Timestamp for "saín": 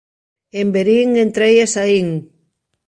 1.73-2.09